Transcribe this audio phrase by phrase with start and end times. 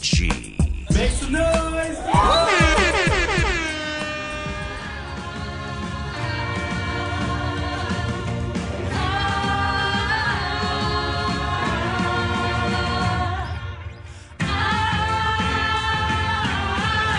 [0.00, 0.56] G.
[0.90, 1.96] Make some noise!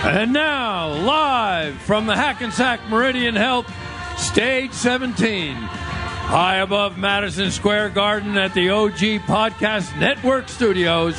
[0.04, 3.72] And now, live from the Hackensack Meridian Health,
[4.18, 11.14] Stage 17, high above Madison Square Garden at the OG Podcast Network Studios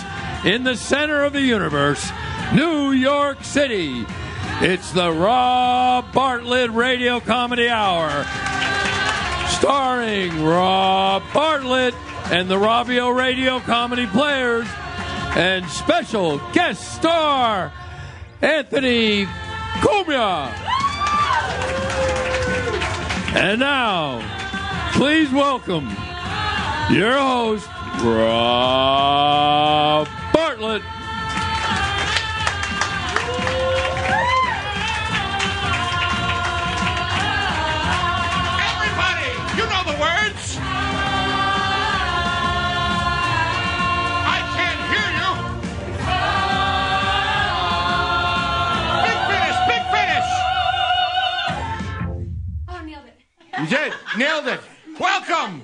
[0.46, 2.12] in the center of the universe,
[2.54, 4.06] New York City.
[4.62, 8.10] It's the Rob Bartlett Radio Comedy Hour,
[9.50, 11.94] starring Rob Bartlett
[12.26, 14.68] and the Robbio Radio Comedy Players,
[15.36, 17.72] and special guest star.
[18.42, 19.26] Anthony
[19.80, 20.52] Cumia.
[23.36, 24.20] And now,
[24.92, 25.88] please welcome
[26.92, 27.68] your host,
[28.04, 29.44] Rob
[30.64, 30.84] Bartlett.
[38.64, 40.58] Everybody, you know the words.
[44.26, 45.32] I can't hear you.
[49.04, 50.30] Big finish, big finish.
[52.70, 53.16] Oh, nailed it.
[53.60, 53.92] You did.
[54.18, 54.62] Nailed it.
[54.98, 55.62] Welcome.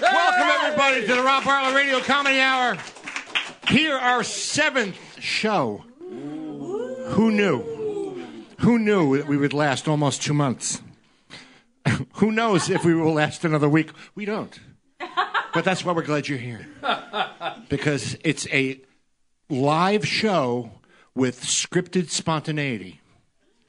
[0.00, 2.78] Welcome, everybody, to the Rob Bartlett Radio Comedy Hour.
[3.70, 5.84] Here, our seventh show.
[6.00, 7.62] Who knew?
[8.58, 10.82] Who knew that we would last almost two months?
[12.14, 13.92] Who knows if we will last another week?
[14.16, 14.58] We don't.
[15.54, 16.66] But that's why we're glad you're here.
[17.68, 18.80] Because it's a
[19.48, 20.72] live show
[21.14, 23.00] with scripted spontaneity.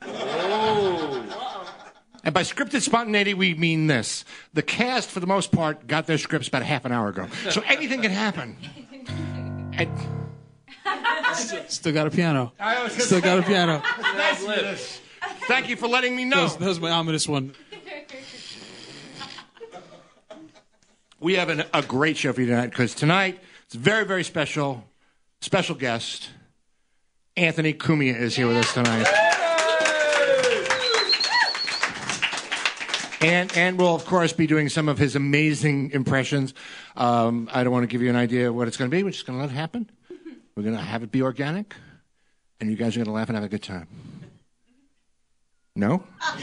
[0.01, 1.23] Oh.
[2.23, 4.25] And by scripted spontaneity, we mean this.
[4.53, 7.27] The cast, for the most part, got their scripts about half an hour ago.
[7.51, 8.57] So anything can happen.
[9.89, 12.51] And Still got a piano.
[12.59, 13.81] I was Still got a piano.
[14.15, 14.99] nice.
[15.47, 16.43] Thank you for letting me That know.
[16.43, 17.53] was, that was my ominous one.
[21.19, 24.85] We have an, a great show for you tonight because tonight it's very, very special.
[25.41, 26.29] Special guest,
[27.35, 29.07] Anthony Cumia is here with us tonight.
[33.21, 36.55] And, and we'll, of course, be doing some of his amazing impressions.
[36.95, 39.03] Um, I don't want to give you an idea of what it's going to be.
[39.03, 39.89] We're just going to let it happen.
[40.55, 41.75] We're going to have it be organic.
[42.59, 43.87] And you guys are going to laugh and have a good time.
[45.75, 46.03] No?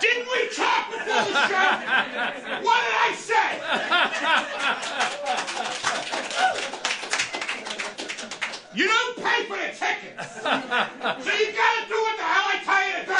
[0.00, 1.68] Didn't we talk before the show?
[2.62, 4.64] What did I say?
[8.74, 10.34] You don't pay for the tickets.
[10.40, 13.18] So you gotta do what the hell I tell you to do.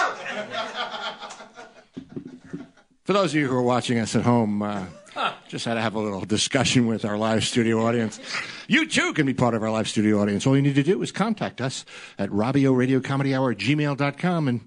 [3.08, 4.84] For those of you who are watching us at home, uh,
[5.48, 8.20] just had to have a little discussion with our live studio audience.
[8.66, 10.46] You too can be part of our live studio audience.
[10.46, 11.86] All you need to do is contact us
[12.18, 14.60] at Robbio Radio Comedy Hour at gmail.com and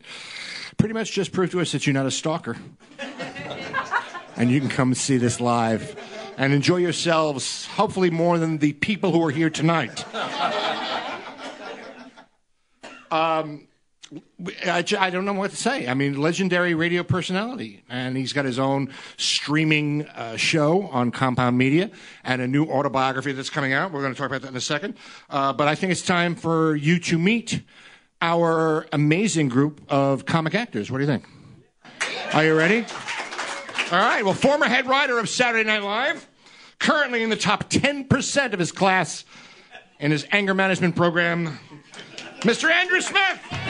[0.78, 2.58] pretty much just prove to us that you're not a stalker.
[4.36, 5.96] and you can come see this live
[6.36, 10.04] and enjoy yourselves, hopefully more than the people who are here tonight.
[13.12, 13.68] Um,
[14.66, 15.88] I, I don't know what to say.
[15.88, 21.58] I mean, legendary radio personality, and he's got his own streaming uh, show on Compound
[21.58, 21.90] Media
[22.24, 23.92] and a new autobiography that's coming out.
[23.92, 24.96] We're going to talk about that in a second.
[25.30, 27.62] Uh, but I think it's time for you to meet
[28.22, 30.92] our amazing group of comic actors.
[30.92, 31.26] What do you think?
[32.34, 32.86] Are you ready?
[33.92, 34.24] All right.
[34.24, 36.28] Well, former head writer of Saturday Night Live,
[36.80, 39.24] currently in the top 10% of his class
[40.00, 41.60] in his anger management program,
[42.42, 42.70] Mr.
[42.70, 43.61] Andrew Smith.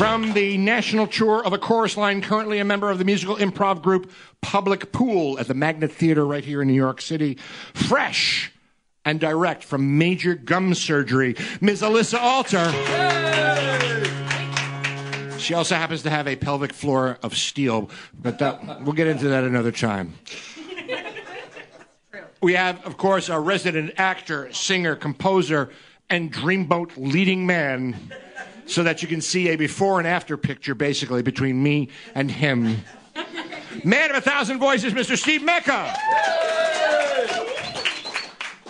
[0.00, 3.82] From the national tour of a chorus line, currently a member of the musical improv
[3.82, 7.36] group Public Pool at the Magnet Theater right here in New York City.
[7.74, 8.50] Fresh
[9.04, 11.82] and direct from major gum surgery, Ms.
[11.82, 12.70] Alyssa Alter.
[15.38, 19.28] She also happens to have a pelvic floor of steel, but that, we'll get into
[19.28, 20.14] that another time.
[22.42, 25.68] We have, of course, our resident actor, singer, composer,
[26.08, 28.10] and Dreamboat leading man,
[28.70, 32.78] so that you can see a before and after picture, basically, between me and him.
[33.84, 35.18] Man of a thousand voices, Mr.
[35.18, 35.92] Steve Mecca.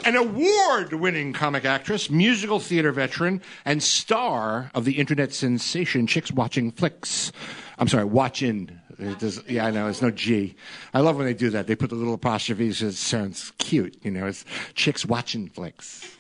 [0.07, 6.33] An award winning comic actress, musical theater veteran, and star of the internet sensation Chicks
[6.33, 7.31] Watching Flicks.
[7.79, 8.81] I'm sorry, watching.
[9.19, 9.89] Does, yeah, I know.
[9.89, 10.57] It's no G.
[10.95, 11.67] I love when they do that.
[11.67, 12.81] They put the little apostrophes.
[12.81, 13.99] It sounds cute.
[14.03, 16.17] You know, it's Chicks Watching Flicks.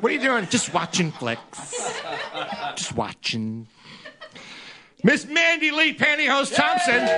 [0.00, 0.46] what are you doing?
[0.50, 1.74] Just watching flicks.
[2.76, 3.66] Just watching.
[5.02, 7.08] Miss Mandy Lee Pantyhose Thompson.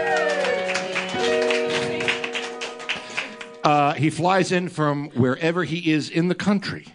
[3.63, 6.87] Uh, he flies in from wherever he is in the country,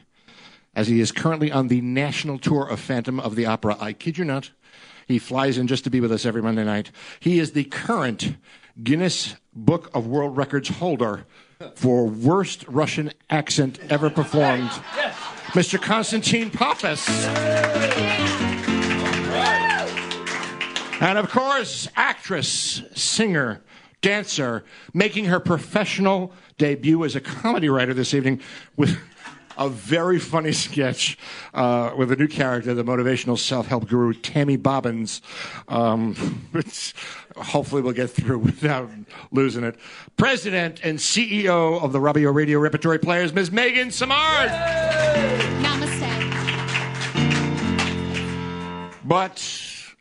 [0.76, 3.78] as he is currently on the national tour of Phantom of the Opera.
[3.80, 4.52] I kid you not.
[5.08, 6.92] He flies in just to be with us every Monday night.
[7.20, 8.36] He is the current
[8.82, 11.26] Guinness Book of World Records holder
[11.76, 14.72] for worst Russian accent ever performed.
[15.56, 15.81] Mr.
[15.81, 17.07] Konstantin Pappas.
[21.00, 23.63] And of course, actress, singer,
[24.02, 28.42] dancer, making her professional debut as a comedy writer this evening
[28.75, 29.00] with
[29.57, 31.18] a very funny sketch
[31.54, 35.22] uh, with a new character, the motivational self-help guru Tammy Bobbins,
[35.68, 36.16] um,
[36.52, 36.94] which
[37.36, 38.90] hopefully we'll get through without
[39.31, 39.75] losing it.
[40.18, 43.52] President and CEO of the Robbio Radio Repertory Players, Ms.
[43.52, 44.50] Megan Samard.
[45.62, 46.25] Namaste.
[49.04, 49.40] But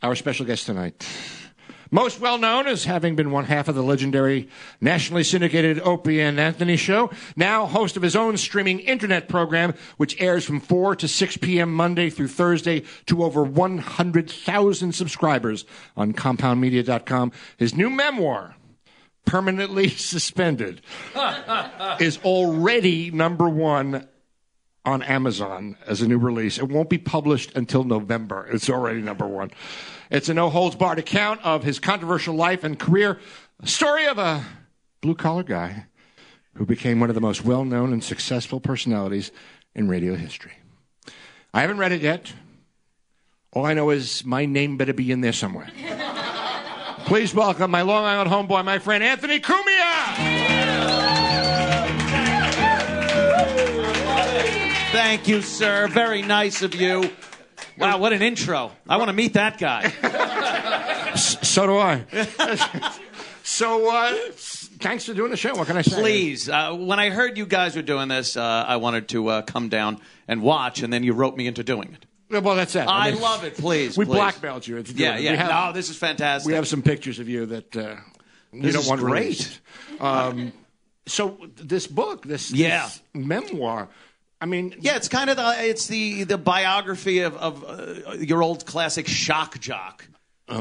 [0.02, 1.06] our special guest tonight,
[1.94, 4.48] most well known as having been one half of the legendary
[4.80, 10.20] nationally syndicated Opie and Anthony show, now host of his own streaming internet program, which
[10.20, 11.72] airs from 4 to 6 p.m.
[11.72, 15.64] Monday through Thursday to over 100,000 subscribers
[15.96, 17.30] on compoundmedia.com.
[17.58, 18.56] His new memoir,
[19.24, 20.82] Permanently Suspended,
[22.00, 24.08] is already number one
[24.84, 26.58] on Amazon as a new release.
[26.58, 28.48] It won't be published until November.
[28.52, 29.52] It's already number one.
[30.10, 33.18] It's a no holds barred account of his controversial life and career,
[33.62, 34.44] a story of a
[35.00, 35.86] blue collar guy
[36.54, 39.32] who became one of the most well known and successful personalities
[39.74, 40.52] in radio history.
[41.52, 42.32] I haven't read it yet.
[43.52, 45.70] All I know is my name better be in there somewhere.
[47.06, 50.54] Please welcome my Long Island homeboy, my friend Anthony Cumia.
[54.90, 55.88] Thank you, sir.
[55.88, 57.10] Very nice of you.
[57.78, 58.70] Wow, what an intro.
[58.88, 59.90] I want to meet that guy.
[61.16, 62.04] So do I.
[63.42, 65.54] so, uh, thanks for doing the show.
[65.54, 66.00] What can I say?
[66.00, 69.42] Please, uh, when I heard you guys were doing this, uh, I wanted to uh,
[69.42, 72.42] come down and watch, and then you wrote me into doing it.
[72.42, 72.86] Well, that's it.
[72.88, 73.54] I mean, love it.
[73.56, 74.14] Please, We please.
[74.14, 74.76] blackmailed you.
[74.78, 75.22] into Yeah, it.
[75.22, 75.34] yeah.
[75.34, 76.48] Have, no, this is fantastic.
[76.48, 77.96] we have some pictures of you that uh,
[78.52, 79.20] you This don't is want great.
[79.22, 79.60] released.
[80.00, 80.52] Um,
[81.06, 82.84] so, this book, this, Yeah.
[82.84, 83.88] this memoir,
[84.44, 88.42] I mean, Yeah, it's kind of the it's the the biography of of uh, your
[88.42, 90.06] old classic shock jock.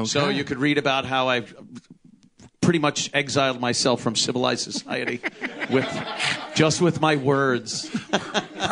[0.06, 1.42] So you could read about how I
[2.62, 5.20] pretty much exiled myself from civilized society
[5.70, 5.86] with
[6.54, 7.90] just with my words.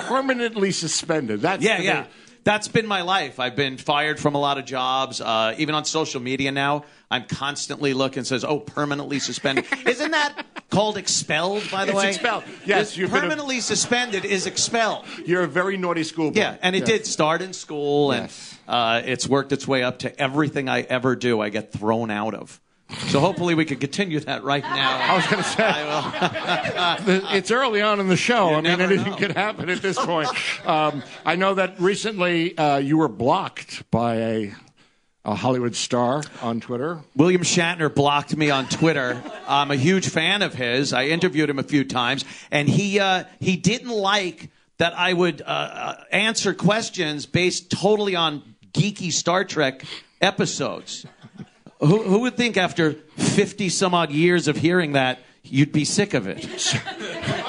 [0.08, 1.42] permanently suspended.
[1.42, 2.06] That's Yeah, the- yeah.
[2.44, 3.38] That's been my life.
[3.38, 5.20] I've been fired from a lot of jobs.
[5.20, 8.24] Uh, even on social media now, I'm constantly looking.
[8.24, 11.62] Says, "Oh, permanently suspended." Isn't that called expelled?
[11.70, 12.44] By the It's way, expelled.
[12.64, 15.04] Yes, you've been a- permanently suspended is expelled.
[15.26, 16.40] You're a very naughty schoolboy.
[16.40, 16.88] Yeah, and it Yes.
[16.88, 18.54] did start in school, and Yes.
[18.66, 21.40] uh, it's worked its way up to everything I ever do.
[21.40, 22.58] I get thrown out of.
[23.08, 24.98] So hopefully we could continue that right now.
[25.12, 25.64] I was going to say.
[25.64, 27.22] I will.
[27.36, 28.50] it's early on in the show.
[28.50, 29.16] You I mean, anything know.
[29.16, 30.28] could happen at this point.
[30.66, 34.52] Um, I know that recently uh, you were blocked by a,
[35.24, 37.00] a Hollywood star on Twitter.
[37.14, 39.22] William Shatner blocked me on Twitter.
[39.46, 40.92] I'm a huge fan of his.
[40.92, 45.42] I interviewed him a few times, and he uh, he didn't like that I would
[45.42, 48.42] uh, uh, answer questions based totally on
[48.72, 49.84] geeky Star Trek
[50.20, 51.06] episodes.
[51.78, 56.14] Who, who would think after 50 some odd years of hearing that you'd be sick
[56.14, 56.44] of it?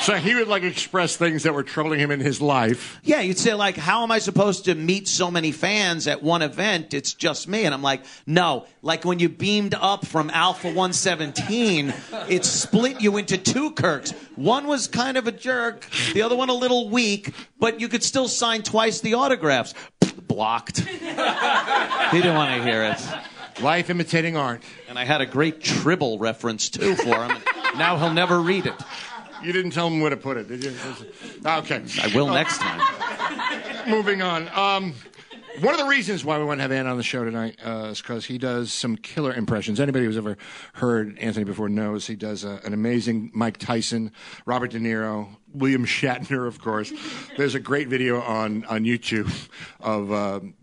[0.00, 3.00] So he would like express things that were troubling him in his life.
[3.02, 6.42] Yeah, you'd say like, "How am I supposed to meet so many fans at one
[6.42, 6.94] event?
[6.94, 11.92] It's just me." And I'm like, "No, like when you beamed up from Alpha 117,
[12.28, 14.12] it split you into two Kirks.
[14.36, 18.02] One was kind of a jerk, the other one a little weak, but you could
[18.02, 19.74] still sign twice the autographs."
[20.28, 20.80] Blocked.
[20.80, 23.62] he didn't want to hear it.
[23.62, 24.62] Life imitating art.
[24.88, 27.38] And I had a great Tribble reference too for him.
[27.76, 28.74] Now he'll never read it.
[29.42, 30.74] You didn't tell him where to put it, did you?
[31.44, 31.82] Okay.
[32.02, 33.88] I will next time.
[33.88, 34.48] Moving on.
[34.48, 34.94] Um,
[35.60, 37.88] one of the reasons why we want to have Ann on the show tonight uh,
[37.90, 39.80] is because he does some killer impressions.
[39.80, 40.36] Anybody who's ever
[40.74, 44.12] heard Anthony before knows he does uh, an amazing Mike Tyson,
[44.46, 46.92] Robert De Niro, William Shatner, of course.
[47.36, 49.32] There's a great video on on YouTube
[49.80, 50.12] of.
[50.12, 50.54] Um,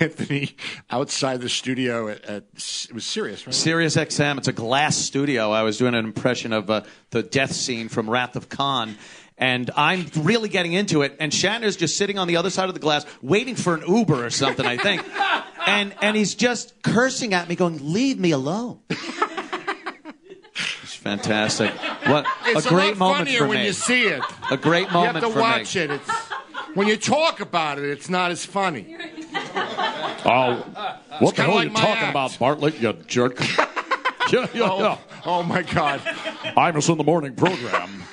[0.00, 0.56] Anthony
[0.90, 3.54] outside the studio at, at it was serious, right?
[3.54, 4.38] Sirius XM.
[4.38, 5.50] It's a glass studio.
[5.50, 8.96] I was doing an impression of uh, the death scene from Wrath of Khan.
[9.36, 11.16] And I'm really getting into it.
[11.18, 14.24] And Shatner's just sitting on the other side of the glass, waiting for an Uber
[14.24, 15.02] or something, I think.
[15.66, 18.78] and and he's just cursing at me, going, "Leave me alone."
[20.82, 21.72] it's fantastic.
[22.06, 23.66] What It's a great lot moment funnier for when me.
[23.66, 24.22] you see it.
[24.50, 25.16] a great moment.
[25.16, 25.82] You have to watch me.
[25.82, 25.90] it.
[25.90, 26.10] It's
[26.74, 28.96] when you talk about it, it's not as funny.
[30.26, 30.54] Oh,
[31.18, 32.10] what the hell like are you talking act.
[32.10, 32.80] about, Bartlett?
[32.80, 33.38] You jerk.
[34.32, 34.98] yeah, yeah, yeah.
[35.26, 36.00] Oh my God!
[36.00, 38.02] Imus in the morning program.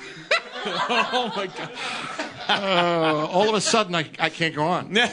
[0.64, 1.70] Oh my God.
[2.48, 4.96] Uh, all of a sudden, I, I can't go on.
[4.96, 5.08] I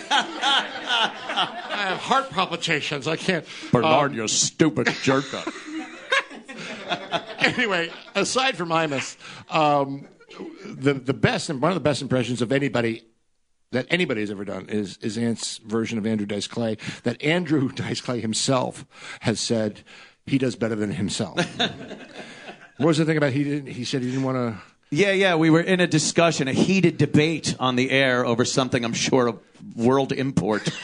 [1.87, 3.07] have heart palpitations.
[3.07, 3.45] I can't.
[3.71, 5.25] Bernard, you stupid jerk.
[7.39, 9.15] anyway, aside from Imus,
[9.49, 10.07] um,
[10.65, 13.08] the the best and one of the best impressions of anybody
[13.71, 16.77] that anybody has ever done is is Ant's version of Andrew Dice Clay.
[17.03, 18.85] That Andrew Dice Clay himself
[19.21, 19.81] has said
[20.25, 21.38] he does better than himself.
[22.77, 23.71] what was the thing about he didn't?
[23.71, 24.61] He said he didn't want to.
[24.91, 28.83] Yeah, yeah, we were in a discussion, a heated debate on the air over something
[28.83, 29.39] I'm sure of
[29.75, 30.69] world import.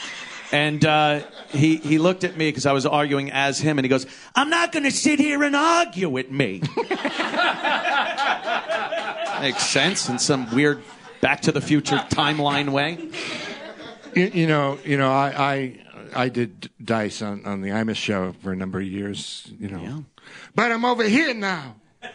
[0.52, 3.90] And uh, he, he looked at me because I was arguing as him, and he
[3.90, 6.62] goes, I'm not going to sit here and argue with me.
[9.42, 10.84] Makes sense in some weird
[11.26, 13.10] Back to the Future timeline way.
[14.14, 15.80] You, you know, you know, I, I
[16.14, 19.52] I did dice on, on the Imus show for a number of years.
[19.60, 20.06] You know,
[20.54, 21.78] but I'm over here now.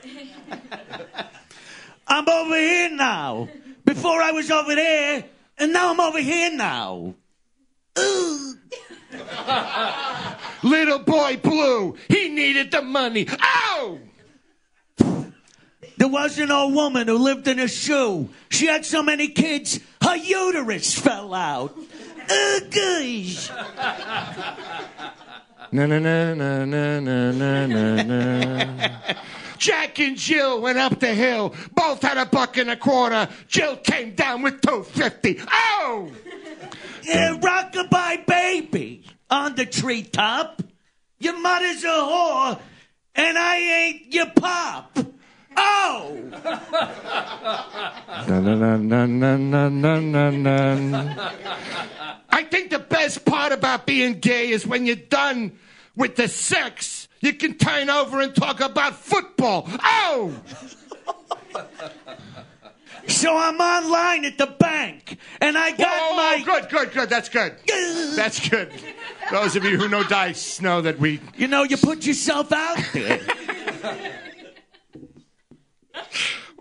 [2.06, 3.48] I'm over here now.
[3.84, 5.24] Before I was over there,
[5.58, 7.16] and now I'm over here now.
[7.98, 8.54] Ooh.
[10.62, 13.26] Little boy blue, he needed the money.
[13.28, 13.98] Ow!
[16.00, 18.30] There wasn't a woman who lived in a shoe.
[18.48, 21.76] She had so many kids, her uterus fell out.
[22.30, 22.74] Ugh!
[25.70, 28.88] Na na na na na na na na.
[29.58, 31.54] Jack and Jill went up the hill.
[31.74, 33.28] Both had a buck and a quarter.
[33.46, 35.38] Jill came down with two fifty.
[35.52, 36.10] Oh!
[37.02, 40.62] Yeah, rockabye baby on the treetop.
[41.18, 42.58] Your mother's a whore,
[43.14, 44.98] and I ain't your pop.
[45.56, 46.16] Oh!
[48.26, 51.30] dun, dun, dun, dun, dun, dun, dun, dun.
[52.30, 55.52] I think the best part about being gay is when you're done
[55.96, 59.68] with the sex, you can turn over and talk about football.
[59.82, 60.34] Oh!
[63.06, 66.42] So I'm online at the bank, and I got whoa, whoa, my.
[66.44, 67.08] Good, good, good.
[67.08, 67.56] That's good.
[68.14, 68.70] That's good.
[69.30, 71.20] Those of you who know dice know that we.
[71.36, 73.20] You know, you put yourself out there.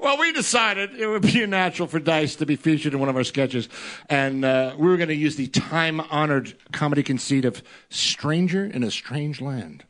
[0.01, 3.17] Well, we decided it would be natural for Dice to be featured in one of
[3.17, 3.67] our sketches,
[4.09, 8.91] and uh, we were going to use the time-honored comedy conceit of "stranger in a
[8.91, 9.83] strange land."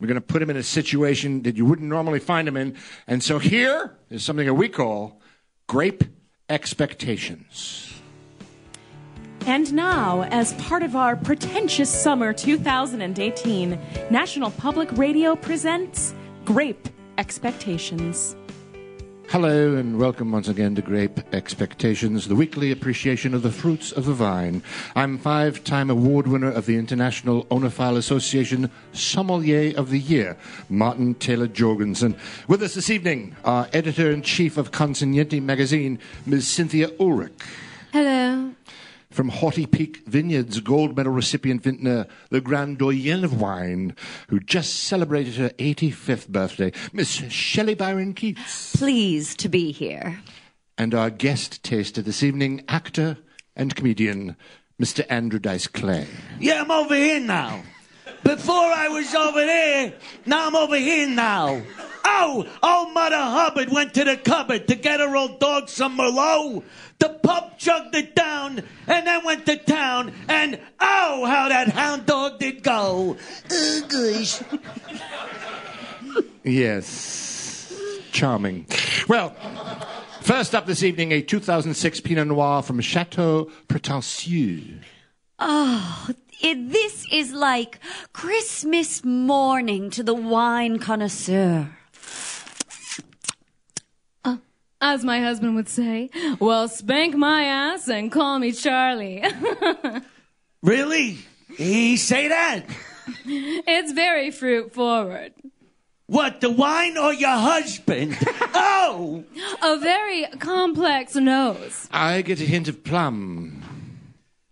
[0.00, 2.76] We're going to put him in a situation that you wouldn't normally find him in,
[3.06, 5.20] and so here is something that we call
[5.66, 6.04] "grape
[6.48, 7.92] expectations."
[9.46, 18.34] And now, as part of our pretentious summer 2018, National Public Radio presents Grape Expectations.
[19.32, 24.04] Hello and welcome once again to Grape Expectations, the weekly appreciation of the fruits of
[24.04, 24.62] the vine.
[24.94, 30.36] I'm five time award winner of the International Oenophile Association Sommelier of the Year,
[30.68, 32.14] Martin Taylor Jorgensen.
[32.46, 36.46] With us this evening, our editor in chief of Consignente magazine, Ms.
[36.46, 37.32] Cynthia Ulrich.
[37.90, 38.52] Hello.
[39.12, 43.94] From Haughty Peak Vineyards gold medal recipient vintner, the Grand Doyenne of wine,
[44.28, 50.18] who just celebrated her 85th birthday, Miss Shelley Byron Keats Pleased to be here.
[50.78, 53.18] and our guest taster this evening, actor
[53.54, 54.34] and comedian,
[54.80, 55.04] Mr.
[55.10, 56.06] Andrew Dice Clay.
[56.40, 57.62] yeah, I'm over here now.
[58.24, 59.92] Before I was over there,
[60.24, 61.60] now I'm over here now.
[62.04, 66.62] Oh, old Mother Hubbard went to the cupboard to get her old dog some Merlot.
[66.98, 70.12] The pup chugged it down and then went to town.
[70.28, 73.16] And oh, how that hound dog did go.
[73.50, 74.42] Oh, gosh.
[76.44, 77.72] Yes.
[78.12, 78.66] Charming.
[79.08, 79.30] Well,
[80.20, 84.80] first up this evening, a 2006 Pinot Noir from Chateau Pretentieux.
[85.38, 87.78] Oh, it, this is like
[88.12, 91.70] Christmas morning to the wine connoisseur.
[94.24, 94.36] Uh,
[94.84, 96.10] As my husband would say,
[96.40, 99.24] well, spank my ass and call me Charlie.
[100.62, 101.18] Really?
[101.56, 102.62] He say that?
[103.26, 105.32] it's very fruit forward.
[106.06, 108.16] What, the wine or your husband?
[108.54, 109.24] oh!
[109.60, 111.88] A very complex nose.
[111.90, 113.60] I get a hint of plum.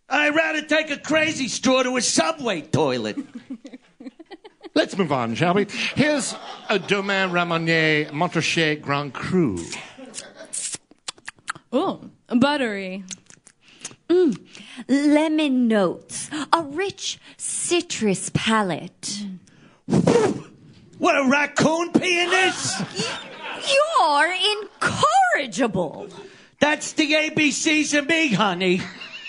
[0.08, 3.16] I'd rather take a crazy straw to a subway toilet.
[4.74, 5.66] Let's move on, shall we?
[5.94, 6.34] Here's
[6.68, 9.58] a Domaine Ramonier Montrachet Grand Cru.
[11.72, 13.04] Oh, buttery.
[14.08, 14.40] Mm.
[14.88, 19.24] Lemon notes, a rich citrus palate.
[19.88, 20.46] Mm.
[20.98, 22.82] What, a raccoon pianist!
[23.98, 24.36] You're
[25.34, 26.08] incorrigible.
[26.58, 28.82] That's the ABCs of me, honey.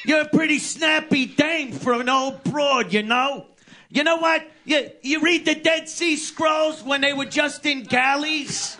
[0.05, 3.45] You're a pretty snappy dame for an old broad, you know?
[3.89, 4.49] You know what?
[4.65, 8.77] You, you read the Dead Sea Scrolls when they were just in galleys?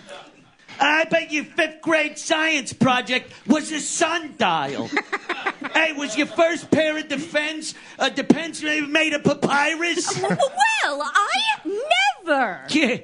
[0.79, 4.87] I bet your fifth grade science project was a sundial.
[5.73, 10.19] hey, was your first pair of defense uh, depends made of papyrus?
[10.21, 11.81] Well, I
[12.23, 12.65] never.
[12.69, 12.97] Yeah,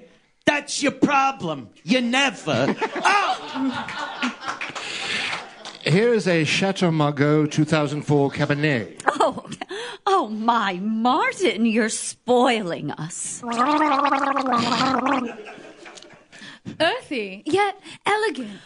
[0.45, 1.69] that's your problem.
[1.83, 2.75] You never.
[3.09, 3.87] Oh,
[5.87, 9.01] Here's a Chateau Margaux 2004 Cabernet.
[9.07, 9.45] Oh,
[10.05, 13.41] oh my, Martin, you're spoiling us.
[16.79, 18.59] Earthy, yet elegant.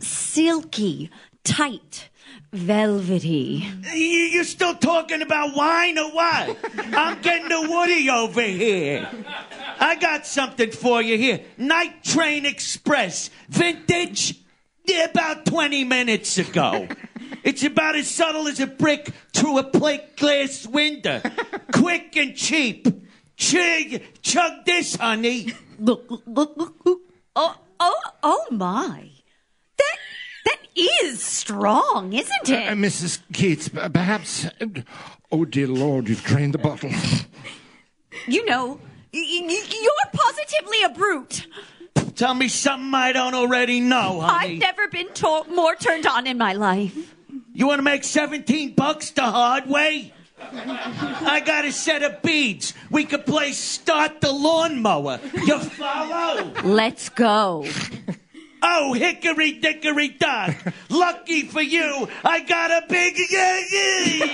[0.00, 1.10] Silky,
[1.44, 2.08] tight,
[2.52, 3.66] velvety.
[3.92, 6.56] you, you still talking about wine or what?
[6.94, 9.08] I'm getting the Woody over here.
[9.78, 11.40] I got something for you here.
[11.56, 14.40] Night Train Express, vintage,
[15.04, 16.88] about 20 minutes ago.
[17.42, 21.20] It's about as subtle as a brick through a plate glass window.
[21.72, 22.86] Quick and cheap.
[23.36, 25.52] Chug, chug this, honey.
[27.36, 29.10] Oh, oh, oh my.
[29.76, 29.96] That,
[30.46, 32.78] that is strong, isn't Uh, it?
[32.78, 33.20] Mrs.
[33.32, 34.46] Keats, perhaps.
[35.30, 36.90] Oh, dear Lord, you've drained the bottle.
[38.26, 38.80] You know,
[39.12, 41.46] y- y- you're positively a brute.
[42.14, 44.54] Tell me something I don't already know, honey.
[44.54, 46.96] I've never been to- more turned on in my life.
[47.52, 50.14] You want to make 17 bucks the hard way?
[50.38, 52.74] I got a set of beads.
[52.90, 55.20] We could play Start the Lawnmower.
[55.32, 56.52] You follow?
[56.62, 57.64] Let's go.
[58.62, 60.56] Oh, hickory dickory dock.
[60.88, 64.24] Lucky for you, I got a big yeah, yeah.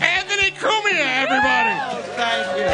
[0.00, 1.74] Anthony Cumia, everybody!
[1.80, 2.64] Oh, thank you.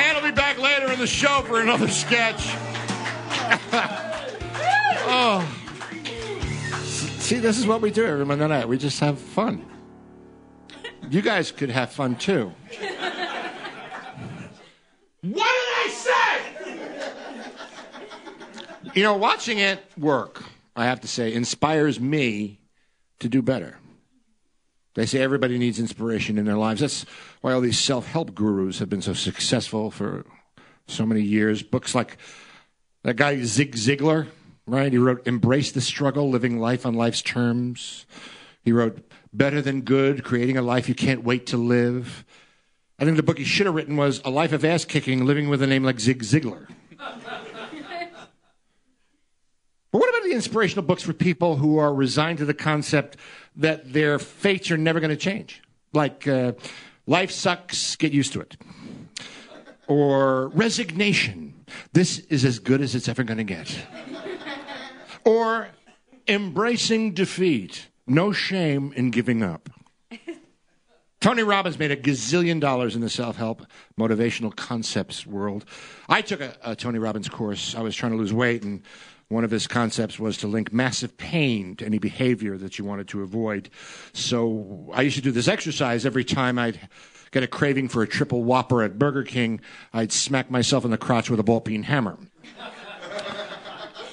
[0.00, 2.42] And I'll be back later in the show for another sketch.
[5.04, 5.61] oh.
[7.32, 8.68] See, this is what we do every Monday night.
[8.68, 9.64] We just have fun.
[11.08, 12.52] You guys could have fun too.
[15.22, 17.50] What did I say?
[18.92, 20.44] You know, watching it work,
[20.76, 22.60] I have to say, inspires me
[23.20, 23.78] to do better.
[24.92, 26.82] They say everybody needs inspiration in their lives.
[26.82, 27.06] That's
[27.40, 30.26] why all these self help gurus have been so successful for
[30.86, 31.62] so many years.
[31.62, 32.18] Books like
[33.04, 34.26] that guy Zig Ziglar,
[34.66, 34.92] right?
[34.92, 38.06] He wrote Embrace the Struggle, Living Life on Life's Terms.
[38.64, 38.98] He wrote
[39.32, 42.24] Better Than Good, Creating a Life You Can't Wait to Live.
[42.98, 45.48] I think the book he should have written was A Life of Ass Kicking, Living
[45.48, 46.68] with a Name Like Zig Ziglar.
[49.90, 53.18] But what about the inspirational books for people who are resigned to the concept
[53.56, 55.62] that their fates are never going to change?
[55.92, 56.52] Like uh,
[57.06, 58.56] Life Sucks, Get Used to It.
[59.88, 61.52] Or Resignation,
[61.92, 63.76] This is as good as it's ever going to get.
[65.24, 65.68] Or
[66.26, 69.68] Embracing Defeat, No Shame in Giving Up.
[71.20, 73.64] Tony Robbins made a gazillion dollars in the self help
[73.98, 75.64] motivational concepts world.
[76.08, 77.74] I took a, a Tony Robbins course.
[77.76, 78.82] I was trying to lose weight, and
[79.28, 83.08] one of his concepts was to link massive pain to any behavior that you wanted
[83.08, 83.70] to avoid.
[84.12, 86.80] So I used to do this exercise every time I'd
[87.30, 89.60] get a craving for a triple whopper at Burger King,
[89.92, 92.18] I'd smack myself in the crotch with a ball peen hammer.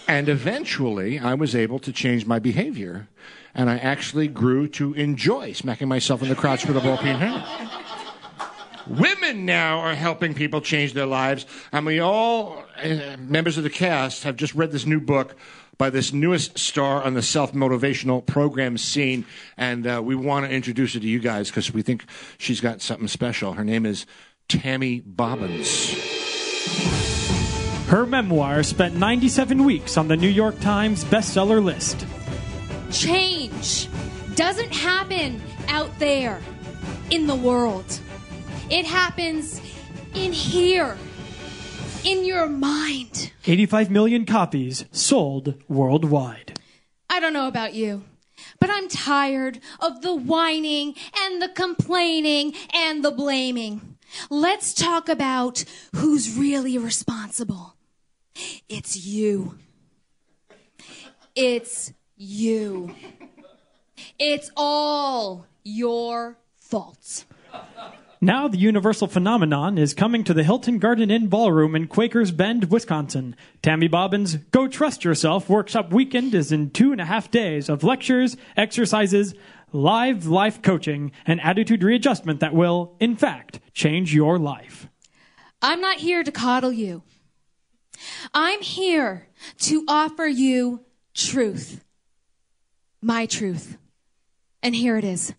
[0.10, 3.08] And eventually, I was able to change my behavior,
[3.54, 7.13] and I actually grew to enjoy smacking myself in the crotch with a ball peen
[7.13, 7.45] hammer.
[8.88, 13.69] Women now are helping people change their lives, and we all, uh, members of the
[13.69, 15.36] cast, have just read this new book
[15.78, 19.26] by this newest star on the self motivational program scene,
[19.58, 22.04] and uh, we want to introduce her to you guys because we think
[22.39, 23.54] she's got something special.
[23.54, 24.08] Her name is
[24.48, 27.18] Tammy Bobbins.
[27.89, 32.06] Her memoir spent 97 weeks on the New York Times bestseller list.
[32.91, 33.89] Change
[34.36, 36.39] doesn't happen out there
[37.10, 37.99] in the world.
[38.69, 39.60] It happens
[40.13, 40.99] in here,
[42.04, 43.32] in your mind.
[43.47, 46.60] 85 million copies sold worldwide.
[47.10, 48.04] I don't know about you,
[48.60, 53.97] but I'm tired of the whining and the complaining and the blaming.
[54.30, 57.78] Let's talk about who's really responsible.
[58.67, 59.58] It's you.
[61.36, 62.95] It's you.
[64.17, 67.25] It's all your fault.
[68.21, 72.69] Now the universal phenomenon is coming to the Hilton Garden Inn Ballroom in Quakers Bend,
[72.69, 73.34] Wisconsin.
[73.62, 77.82] Tammy Bobbins' Go Trust Yourself workshop weekend is in two and a half days of
[77.82, 79.36] lectures, exercises,
[79.71, 84.89] live life coaching, and attitude readjustment that will, in fact, change your life.
[85.62, 87.04] I'm not here to coddle you.
[88.33, 89.27] I'm here
[89.59, 91.83] to offer you truth.
[93.01, 93.77] My truth.
[94.62, 95.33] And here it is.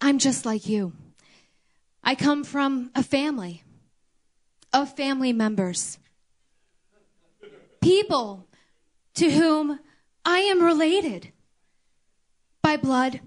[0.00, 0.92] I'm just like you.
[2.02, 3.62] I come from a family.
[4.72, 5.98] of family members.
[7.80, 8.46] People
[9.14, 9.80] to whom
[10.24, 11.32] I am related
[12.62, 13.20] by blood,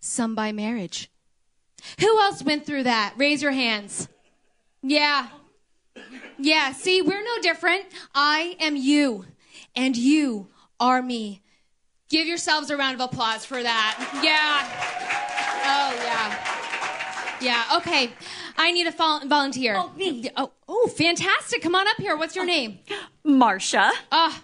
[0.00, 1.10] some by marriage.
[2.00, 3.14] Who else went through that?
[3.16, 4.08] Raise your hands.
[4.82, 5.28] Yeah.
[6.38, 7.84] Yeah, see, we're no different.
[8.14, 9.24] I am you,
[9.74, 11.42] and you are me.
[12.08, 14.20] Give yourselves a round of applause for that.
[14.22, 14.62] Yeah.
[15.68, 16.52] Oh, yeah.
[17.40, 18.12] Yeah, okay.
[18.56, 19.74] I need a vol- volunteer.
[19.76, 20.30] Oh, me.
[20.36, 21.62] Oh, oh, fantastic.
[21.62, 22.16] Come on up here.
[22.16, 22.78] What's your name?
[23.24, 23.90] Marcia.
[24.12, 24.42] Ah,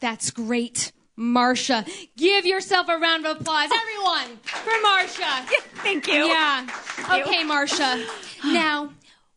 [0.00, 0.92] that's great.
[1.14, 1.84] Marcia.
[2.16, 5.46] Give yourself a round of applause, everyone, for Marcia.
[5.82, 6.26] Thank you.
[6.26, 6.66] Yeah.
[7.14, 7.22] you.
[7.22, 8.04] Okay, Marcia.
[8.44, 8.92] Now,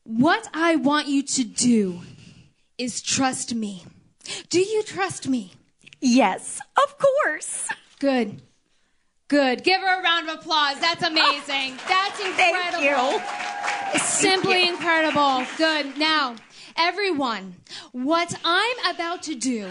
[0.06, 2.00] what I want you to do
[2.78, 3.84] is trust me.
[4.50, 5.54] Do you trust me?
[6.00, 7.68] Yes, of course.
[8.00, 8.42] Good.
[9.28, 9.64] Good.
[9.64, 10.80] Give her a round of applause.
[10.80, 11.80] That's amazing.
[11.88, 13.20] That's incredible.
[13.20, 14.00] Thank you.
[14.00, 15.44] Simply incredible.
[15.58, 15.98] Good.
[15.98, 16.36] Now,
[16.78, 17.56] everyone,
[17.92, 19.68] what I'm about to do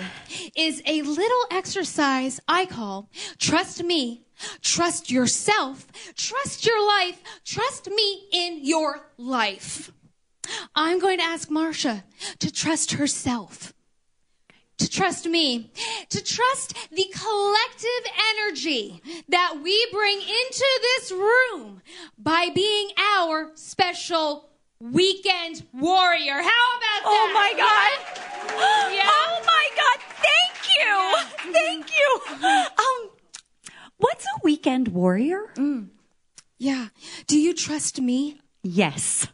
[0.56, 4.24] is a little exercise I call trust me,
[4.60, 9.92] trust yourself, trust your life, trust me in your life.
[10.74, 12.04] I'm going to ask Marcia
[12.38, 13.72] to trust herself.
[14.78, 15.70] To trust me,
[16.08, 21.80] to trust the collective energy that we bring into this room
[22.18, 26.34] by being our special weekend warrior.
[26.34, 27.02] How about that?
[27.04, 28.92] Oh my God.
[28.92, 29.04] Yeah.
[29.16, 29.98] Oh my God.
[30.26, 31.52] Thank you.
[31.52, 32.20] Thank you.
[32.44, 33.10] Um,
[33.98, 35.52] what's a weekend warrior?
[36.58, 36.88] Yeah.
[37.26, 38.40] Do you trust me?
[38.62, 39.28] Yes.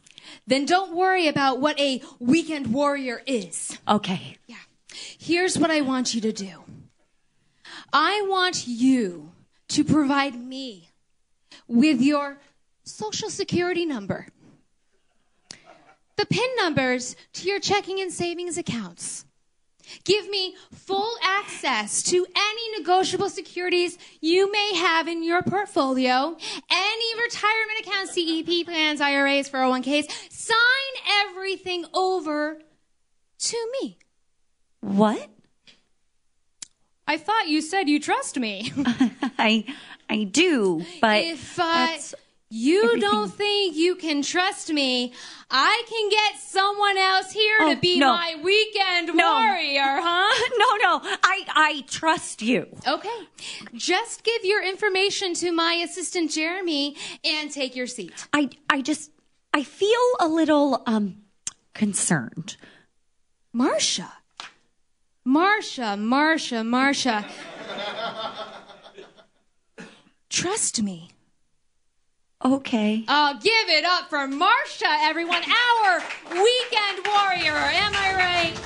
[0.51, 3.79] Then don't worry about what a weekend warrior is.
[3.87, 4.35] Okay.
[4.47, 4.57] Yeah.
[5.17, 6.65] Here's what I want you to do.
[7.93, 9.31] I want you
[9.69, 10.89] to provide me
[11.69, 12.41] with your
[12.83, 14.27] social security number.
[16.17, 19.23] The PIN numbers to your checking and savings accounts.
[20.03, 26.35] Give me full access to any negotiable securities you may have in your portfolio,
[26.71, 30.31] any retirement accounts, SEP plans, IRAs, 401ks.
[30.31, 32.59] Sign everything over
[33.39, 33.97] to me.
[34.81, 35.29] What?
[37.07, 38.71] I thought you said you trust me.
[39.37, 39.65] I
[40.09, 42.15] I do, but if uh, that's
[42.53, 45.13] you everything- don't think you can trust me,
[45.49, 48.13] I can get someone else here Oh, to be no.
[48.13, 49.31] my weekend No.
[49.39, 50.49] warrior, huh?
[50.57, 50.99] no, no.
[51.23, 52.67] I I trust you.
[52.85, 53.19] Okay.
[53.73, 58.13] Just give your information to my assistant Jeremy and take your seat.
[58.33, 59.11] I I just
[59.53, 61.23] I feel a little um
[61.73, 62.57] concerned.
[63.53, 64.11] Marcia.
[65.23, 67.25] Marcia, Marcia, Marcia.
[70.29, 71.09] Trust me.
[72.43, 73.03] Okay.
[73.07, 75.43] Oh, give it up for Marcia, everyone.
[75.43, 76.01] Our
[76.31, 77.55] weekend warrior.
[77.55, 78.59] Am I right?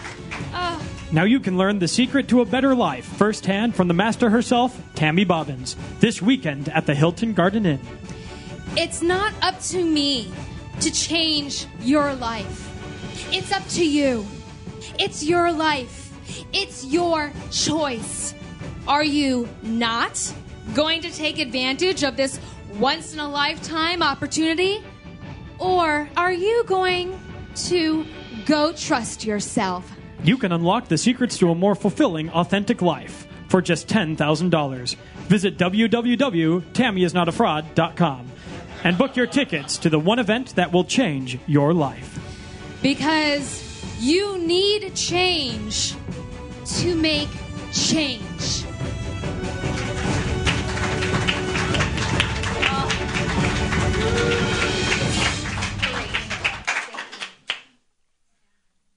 [0.54, 0.82] Oh.
[1.12, 4.82] Now you can learn the secret to a better life firsthand from the master herself,
[4.96, 7.82] Tammy Bobbins, this weekend at the Hilton Garden Inn.
[8.78, 10.32] It's not up to me
[10.80, 12.72] to change your life.
[13.34, 14.26] It's up to you.
[14.98, 16.14] It's your life.
[16.54, 18.34] It's your choice.
[18.88, 20.34] Are you not
[20.74, 22.40] going to take advantage of this
[22.74, 24.84] once in a lifetime opportunity?
[25.60, 27.20] Or are you going
[27.68, 28.06] to
[28.46, 29.92] go trust yourself?
[30.24, 34.96] You can unlock the secrets to a more fulfilling, authentic life for just $10,000.
[35.28, 38.32] Visit www.tammyisnotafraud.com
[38.84, 42.20] and book your tickets to the one event that will change your life.
[42.82, 43.64] Because
[44.00, 45.96] you need change
[46.66, 47.30] to make
[47.72, 48.66] change.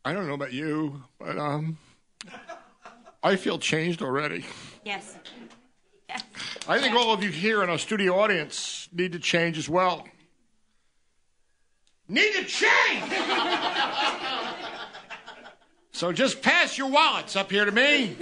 [0.04, 1.76] I don't know about you, but um,
[3.22, 4.44] I feel changed already.
[4.82, 5.18] Yes.
[6.66, 10.06] I think all of you here in our studio audience need to change as well.
[12.08, 13.12] Need to change!
[15.92, 18.16] so just pass your wallets up here to me.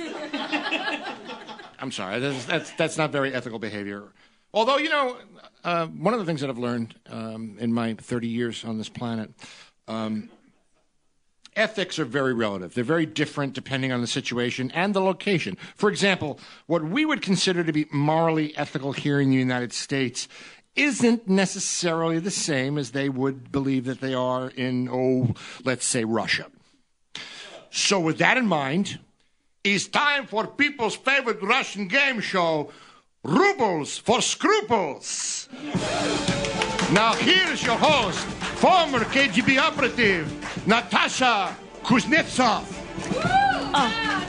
[1.78, 4.08] I'm sorry, that's, that's, that's not very ethical behavior.
[4.56, 5.18] Although, you know,
[5.64, 8.88] uh, one of the things that I've learned um, in my 30 years on this
[8.88, 9.30] planet,
[9.86, 10.30] um,
[11.54, 12.72] ethics are very relative.
[12.72, 15.58] They're very different depending on the situation and the location.
[15.74, 20.26] For example, what we would consider to be morally ethical here in the United States
[20.74, 26.04] isn't necessarily the same as they would believe that they are in, oh, let's say
[26.04, 26.46] Russia.
[27.70, 29.00] So, with that in mind,
[29.62, 32.70] it's time for people's favorite Russian game show,
[33.26, 35.48] Rubles for Scruples.
[36.92, 38.22] Now, here's your host,
[38.62, 40.30] former KGB operative
[40.64, 41.50] Natasha
[41.82, 42.62] Kuznetsov.
[43.74, 44.22] Ah.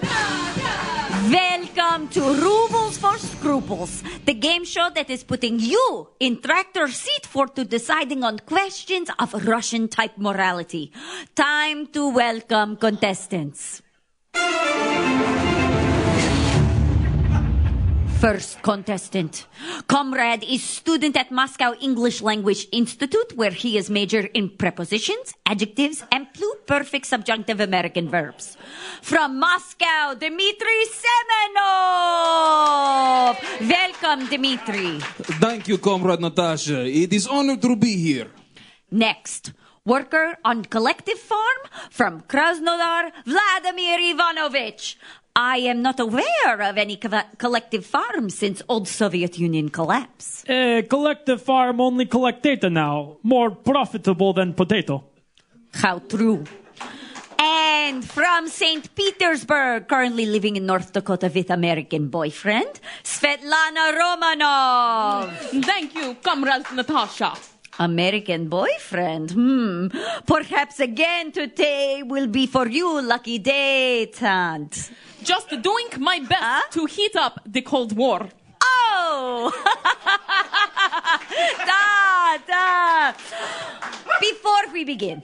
[1.29, 7.27] Welcome to Rubles for Scruples, the game show that is putting you in tractor seat
[7.27, 10.91] for to deciding on questions of Russian type morality.
[11.35, 13.83] Time to welcome contestants.
[18.19, 19.45] First contestant.
[19.85, 26.03] Comrade is student at Moscow English Language Institute where he is major in prepositions, adjectives,
[26.11, 28.57] and pluperfect subjunctive American verbs.
[29.03, 32.17] From Moscow, Dmitry Semenov!
[33.69, 34.97] Welcome, Dmitry.
[35.37, 36.87] Thank you, Comrade Natasha.
[36.89, 38.31] It is honored to be here.
[38.89, 39.53] Next,
[39.85, 44.97] worker on collective farm from Krasnodar, Vladimir Ivanovich.
[45.39, 50.43] I am not aware of any co- collective farm since old Soviet Union collapse.
[50.49, 53.17] Uh, collective farm only collect data now.
[53.21, 55.03] More profitable than potato.
[55.75, 56.43] How true.
[57.39, 58.95] And from St.
[58.95, 65.63] Petersburg, currently living in North Dakota with American boyfriend, Svetlana Romanov.
[65.63, 67.33] Thank you, Comrade Natasha.
[67.79, 69.31] American boyfriend.
[69.31, 69.87] Hmm.
[70.25, 74.91] Perhaps again today will be for you, lucky day, aunt.
[75.23, 76.61] Just doing my best Huh?
[76.71, 78.29] to heat up the Cold War.
[78.61, 79.51] Oh!
[81.65, 83.13] da, da.
[84.19, 85.23] Before we begin,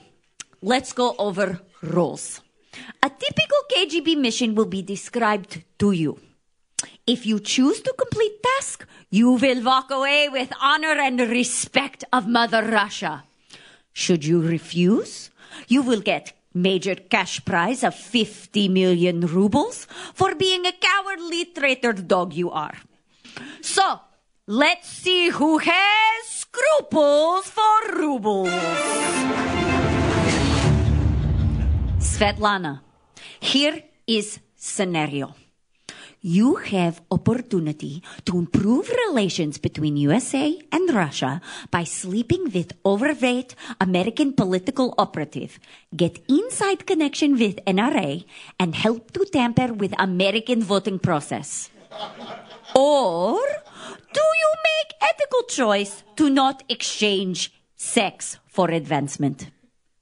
[0.62, 2.40] let's go over rules.
[3.02, 6.18] A typical KGB mission will be described to you.
[7.06, 12.26] If you choose to complete task, you will walk away with honor and respect of
[12.26, 13.24] Mother Russia.
[13.92, 15.30] Should you refuse,
[15.68, 21.92] you will get major cash prize of 50 million rubles for being a cowardly traitor
[21.92, 22.78] dog you are.
[23.60, 24.00] So,
[24.46, 28.48] let's see who has scruples for rubles.
[32.00, 32.80] Svetlana,
[33.40, 35.34] here is scenario.
[36.26, 44.32] You have opportunity to improve relations between USA and Russia by sleeping with overweight American
[44.32, 45.60] political operative,
[45.94, 48.24] get inside connection with NRA,
[48.58, 51.68] and help to tamper with American voting process.
[52.74, 53.36] Or
[54.14, 59.50] do you make ethical choice to not exchange sex for advancement?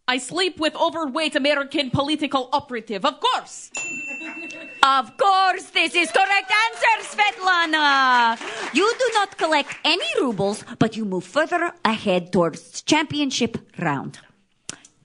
[0.06, 3.72] I sleep with overweight American political operative, of course.
[4.82, 8.36] Of course, this is correct answer, Svetlana.
[8.74, 14.18] You do not collect any rubles, but you move further ahead towards championship round.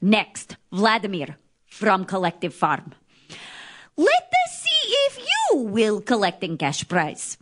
[0.01, 1.37] Next, Vladimir
[1.67, 2.93] from Collective Farm.
[3.95, 4.09] Let
[4.45, 7.37] us see if you will collecting cash prize.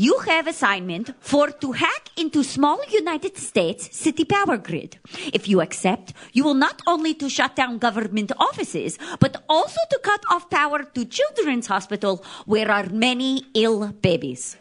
[0.00, 4.96] You have assignment for to hack into small United States city power grid.
[5.32, 9.98] If you accept, you will not only to shut down government offices, but also to
[10.04, 14.56] cut off power to children's hospital where are many ill babies.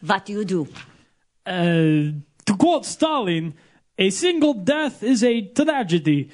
[0.00, 0.68] What do you do?
[1.44, 3.52] Uh, to quote Stalin,
[3.98, 6.30] a single death is a tragedy.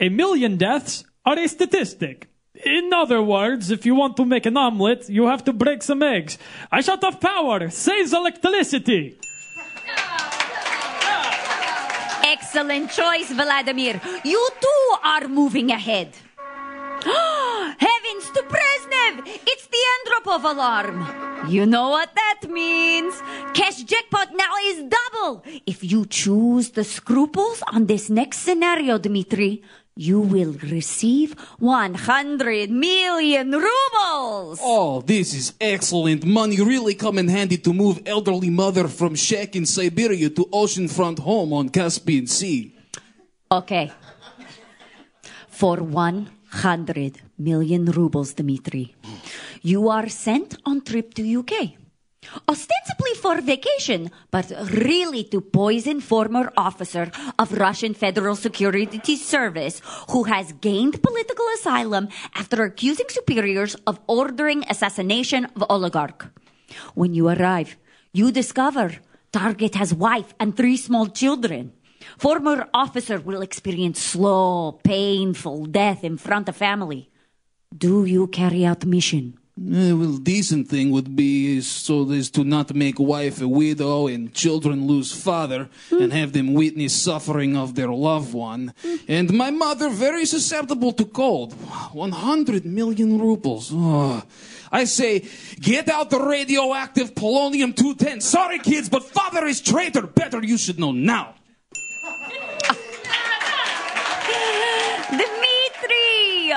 [0.00, 2.27] A million deaths are a statistic.
[2.64, 6.02] In other words, if you want to make an omelet, you have to break some
[6.02, 6.38] eggs.
[6.72, 9.18] I shut off power, saves electricity.
[12.24, 14.00] Excellent choice, Vladimir.
[14.24, 16.14] You too are moving ahead.
[17.04, 19.22] Heavens to Brezhnev!
[19.24, 21.48] It's the Andropov alarm.
[21.48, 23.22] You know what that means.
[23.54, 25.44] Cash jackpot now is double.
[25.66, 29.62] If you choose the scruples on this next scenario, Dmitri,
[29.98, 34.60] you will receive 100 million rubles.
[34.62, 36.24] Oh, this is excellent.
[36.24, 41.18] Money really come in handy to move elderly mother from shack in Siberia to oceanfront
[41.18, 42.78] home on Caspian Sea.
[43.50, 43.90] Okay.
[45.48, 48.94] For 100 million rubles, Dmitri,
[49.62, 51.77] you are sent on trip to UK.
[52.48, 60.24] Ostensibly for vacation, but really to poison former officer of Russian Federal Security Service who
[60.24, 66.28] has gained political asylum after accusing superiors of ordering assassination of oligarch.
[66.94, 67.76] When you arrive,
[68.12, 68.96] you discover
[69.32, 71.72] target has wife and three small children.
[72.18, 77.10] Former officer will experience slow, painful death in front of family.
[77.76, 79.38] Do you carry out mission?
[79.58, 84.32] Eh, well, decent thing would be so as to not make wife a widow and
[84.32, 88.72] children lose father and have them witness suffering of their loved one.
[89.08, 91.54] And my mother very susceptible to cold.
[91.92, 93.70] 100 million rubles.
[93.72, 94.22] Oh.
[94.70, 95.26] I say,
[95.60, 98.20] get out the radioactive polonium 210.
[98.20, 100.06] Sorry, kids, but father is traitor.
[100.06, 101.34] Better you should know now.
[105.10, 106.52] Dmitri!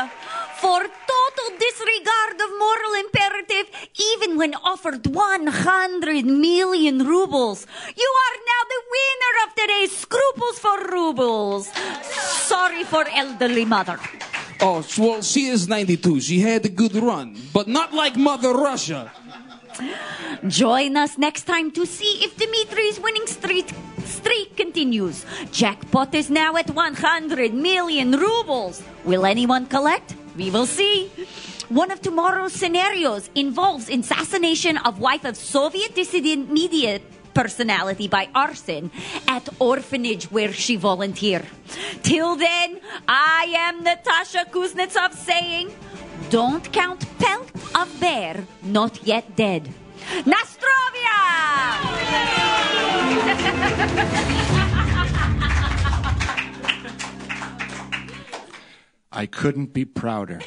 [0.59, 3.65] For total disregard of moral imperative,
[4.13, 10.77] even when offered 100 million rubles, you are now the winner of today's Scruples for
[10.89, 11.67] Rubles.
[12.47, 13.99] Sorry for elderly mother.
[14.60, 16.21] Oh, well, she is 92.
[16.21, 19.12] She had a good run, but not like Mother Russia.
[20.47, 23.69] Join us next time to see if Dimitri's winning streak,
[24.06, 25.25] streak continues.
[25.51, 28.84] Jackpot is now at 100 million rubles.
[29.04, 30.15] Will anyone collect?
[30.36, 31.10] We will see.
[31.71, 36.99] One of tomorrow's scenarios involves assassination of wife of Soviet dissident media
[37.34, 38.91] personality by arson
[39.25, 41.47] at orphanage where she volunteered.
[42.03, 45.73] Till then, I am Natasha Kuznetsov saying,
[46.29, 49.73] don't count pelt of bear not yet dead.
[59.13, 60.41] I couldn't be prouder.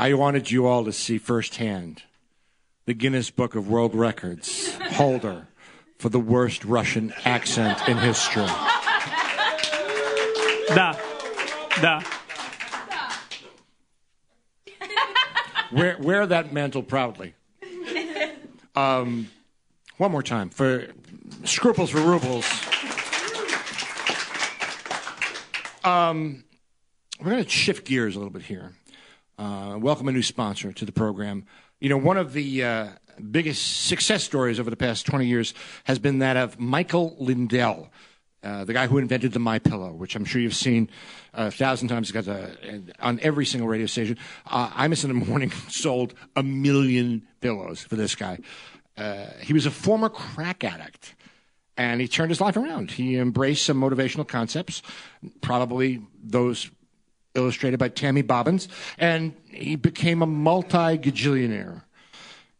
[0.00, 2.04] I wanted you all to see firsthand
[2.86, 5.48] the Guinness Book of World Records holder
[5.98, 8.46] for the worst Russian accent in history.
[10.68, 10.96] Da.
[11.82, 12.02] Da.
[15.72, 17.34] Wear, wear that mantle proudly.
[18.76, 19.28] Um,
[19.96, 20.86] one more time for
[21.42, 22.48] Scruples for Rubles.
[25.82, 26.44] Um,
[27.18, 28.74] we're going to shift gears a little bit here.
[29.38, 31.46] Uh, welcome a new sponsor to the program.
[31.78, 32.88] You know, one of the uh,
[33.30, 37.88] biggest success stories over the past 20 years has been that of Michael Lindell,
[38.42, 40.90] uh, the guy who invented the My Pillow, which I'm sure you've seen
[41.34, 42.52] a thousand times because uh,
[42.98, 44.18] on every single radio station.
[44.44, 48.40] Uh, Imus in the Morning sold a million pillows for this guy.
[49.42, 51.14] He was a former crack addict
[51.76, 52.90] and he turned his life around.
[52.90, 54.82] He embraced some motivational concepts,
[55.40, 56.72] probably those
[57.34, 61.82] illustrated by Tammy Bobbins, and he became a multi gajillionaire.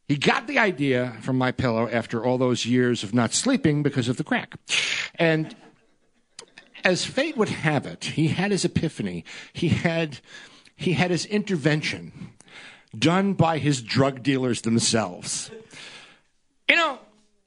[0.06, 4.08] He got the idea from my pillow after all those years of not sleeping because
[4.08, 4.54] of the crack.
[5.16, 5.54] And
[6.82, 9.24] as fate would have it, he had his epiphany.
[9.52, 10.20] He had
[10.74, 12.30] he had his intervention
[12.96, 15.50] done by his drug dealers themselves.
[16.68, 16.98] You know,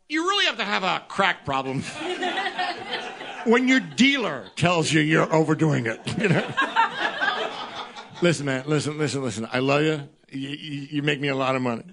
[0.09, 1.81] you really have to have a crack problem
[3.45, 5.99] when your dealer tells you you're overdoing it.
[6.19, 6.53] You know?
[8.21, 9.47] Listen, man, listen, listen, listen.
[9.51, 10.01] I love you.
[10.29, 11.83] You, you, you make me a lot of money.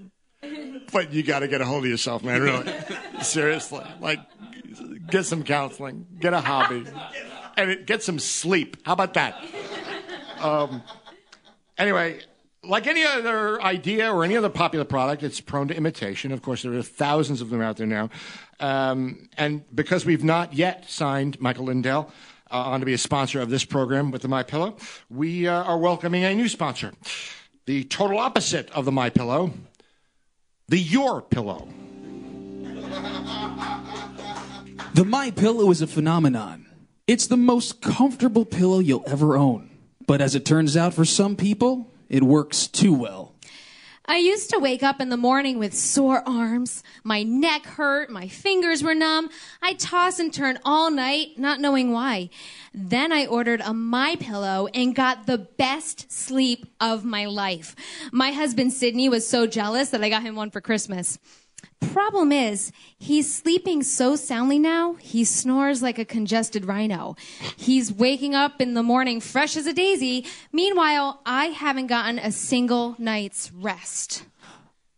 [0.92, 2.72] But you got to get a hold of yourself, man, really.
[3.22, 3.84] Seriously.
[4.00, 4.20] Like,
[5.10, 6.84] get some counseling, get a hobby,
[7.56, 8.76] and it, get some sleep.
[8.84, 9.42] How about that?
[10.40, 10.82] Um,
[11.76, 12.20] anyway,
[12.62, 16.32] like any other idea or any other popular product, it's prone to imitation.
[16.32, 18.10] Of course, there are thousands of them out there now.
[18.60, 22.12] Um, and because we've not yet signed Michael Lindell
[22.50, 24.76] uh, on to be a sponsor of this program with the My Pillow,
[25.10, 26.92] we uh, are welcoming a new sponsor,
[27.66, 29.52] the total opposite of the My Pillow,
[30.68, 31.68] the Your Pillow.
[34.94, 36.66] The My Pillow is a phenomenon.
[37.06, 39.70] It's the most comfortable pillow you'll ever own.
[40.08, 43.32] But as it turns out for some people, it works too well.
[44.10, 46.82] I used to wake up in the morning with sore arms.
[47.04, 48.08] My neck hurt.
[48.08, 49.28] My fingers were numb.
[49.60, 52.30] I toss and turn all night, not knowing why.
[52.72, 57.76] Then I ordered a My Pillow and got the best sleep of my life.
[58.10, 61.18] My husband Sydney was so jealous that I got him one for Christmas.
[61.80, 67.16] Problem is, he's sleeping so soundly now, he snores like a congested rhino.
[67.56, 70.24] He's waking up in the morning fresh as a daisy.
[70.52, 74.24] Meanwhile, I haven't gotten a single night's rest.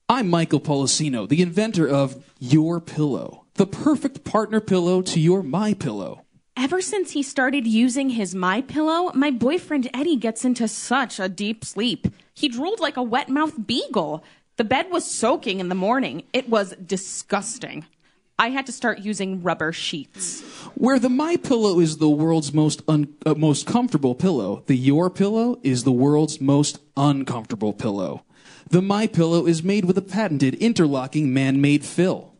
[0.09, 5.73] I'm Michael Polisino, the inventor of Your Pillow, the perfect partner pillow to your My
[5.73, 6.25] Pillow.
[6.57, 11.29] Ever since he started using his My Pillow, my boyfriend Eddie gets into such a
[11.29, 12.09] deep sleep.
[12.35, 14.25] He drooled like a wet-mouthed beagle.
[14.61, 16.25] The bed was soaking in the morning.
[16.35, 17.87] It was disgusting.
[18.39, 20.43] I had to start using rubber sheets.
[20.75, 25.09] Where the My Pillow is the world's most un- uh, most comfortable pillow, the Your
[25.09, 28.23] Pillow is the world's most uncomfortable pillow.
[28.69, 32.35] The My Pillow is made with a patented interlocking man-made fill.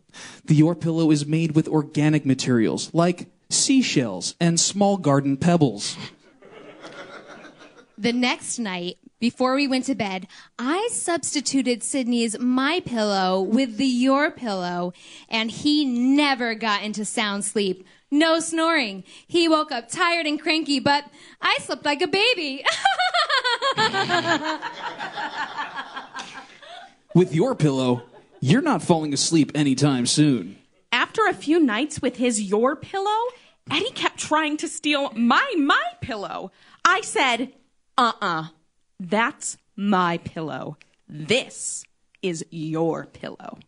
[0.45, 5.97] The Your Pillow is made with organic materials like seashells and small garden pebbles.
[8.01, 10.27] The next night, before we went to bed,
[10.59, 14.95] I substituted Sydney's My Pillow with the Your Pillow,
[15.29, 17.87] and he never got into sound sleep.
[18.11, 19.05] No snoring.
[19.27, 21.05] He woke up tired and cranky, but
[21.43, 22.65] I slept like a baby.
[27.15, 28.05] With Your Pillow,
[28.41, 30.57] you're not falling asleep anytime soon.
[30.91, 33.29] After a few nights with his Your Pillow,
[33.71, 36.51] Eddie kept trying to steal my my pillow.
[36.83, 37.53] I said,
[37.97, 38.49] "Uh-uh.
[38.99, 40.77] That's my pillow.
[41.09, 41.85] This
[42.23, 43.59] is your pillow."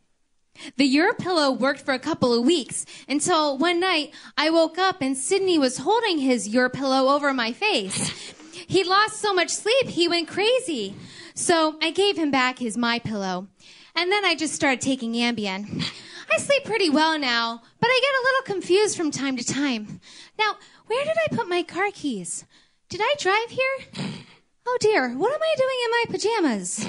[0.77, 5.01] The Your Pillow worked for a couple of weeks until one night I woke up
[5.01, 8.13] and Sydney was holding his Your Pillow over my face.
[8.69, 10.95] He lost so much sleep, he went crazy.
[11.35, 13.49] So I gave him back his My Pillow.
[13.95, 15.85] And then I just started taking Ambien.
[16.31, 20.01] I sleep pretty well now, but I get a little confused from time to time.
[20.39, 20.57] Now,
[20.87, 22.45] where did I put my car keys?
[22.93, 24.13] Did I drive here?
[24.67, 26.87] Oh dear, what am I doing in my pajamas?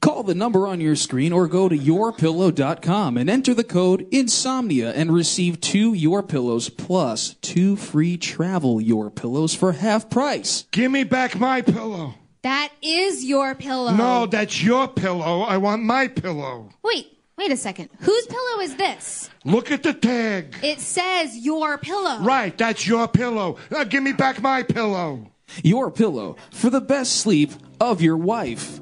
[0.00, 4.90] Call the number on your screen or go to yourpillow.com and enter the code insomnia
[4.90, 10.66] and receive two Your Pillows plus two free travel Your Pillows for half price.
[10.72, 12.14] Give me back my pillow.
[12.42, 13.92] That is your pillow.
[13.92, 15.42] No, that's your pillow.
[15.42, 16.70] I want my pillow.
[16.82, 17.88] Wait, wait a second.
[18.00, 19.30] Whose pillow is this?
[19.44, 20.56] Look at the tag.
[20.62, 22.18] It says your pillow.
[22.20, 23.58] Right, that's your pillow.
[23.70, 25.30] Now give me back my pillow.
[25.62, 28.80] Your Pillow for the best sleep of your wife.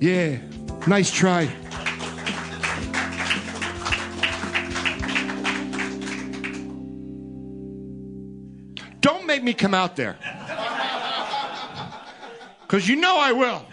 [0.00, 0.38] Yeah,
[0.86, 1.46] nice try.
[9.00, 10.16] Don't make me come out there.
[12.62, 13.66] Because you know I will.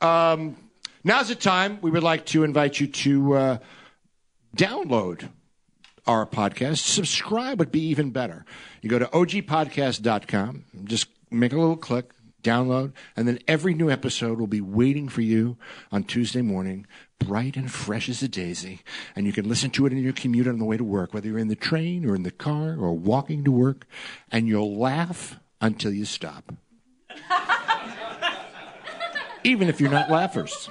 [0.00, 0.56] Um,
[1.04, 3.58] now's the time we would like to invite you to uh,
[4.56, 5.28] download
[6.06, 6.78] our podcast.
[6.78, 8.44] Subscribe would be even better.
[8.82, 12.10] You go to ogpodcast.com, just make a little click,
[12.42, 15.56] download, and then every new episode will be waiting for you
[15.90, 16.86] on Tuesday morning,
[17.18, 18.82] bright and fresh as a daisy.
[19.16, 21.28] And you can listen to it in your commute on the way to work, whether
[21.28, 23.86] you're in the train or in the car or walking to work,
[24.30, 26.52] and you'll laugh until you stop.
[29.44, 30.68] Even if you're not laughers.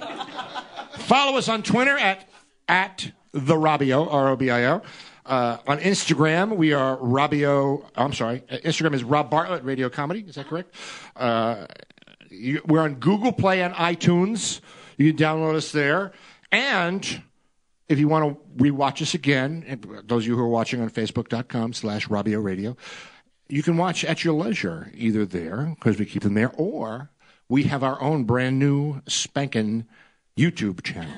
[0.98, 2.28] Follow us on Twitter at
[2.68, 4.82] at the Robio, R O B I O.
[5.26, 7.84] Uh, on Instagram, we are Robio.
[7.94, 10.24] I'm sorry, Instagram is Rob Bartlett Radio Comedy.
[10.26, 10.74] Is that correct?
[11.14, 11.66] Uh,
[12.30, 14.60] you, we're on Google Play and iTunes.
[14.96, 16.12] You can download us there.
[16.52, 17.22] And
[17.88, 21.72] if you want to rewatch us again, those of you who are watching on Facebook.com
[21.72, 22.76] slash Robio Radio,
[23.48, 27.10] you can watch at your leisure, either there, because we keep them there, or
[27.50, 29.84] we have our own brand new spanking
[30.38, 31.12] YouTube channel.